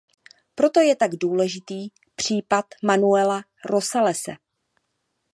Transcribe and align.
Proto 0.55 0.79
je 0.79 0.95
tak 0.95 1.11
důležitý 1.15 1.89
případ 2.15 2.65
Manuela 2.83 3.41
Rosalese. 3.65 4.31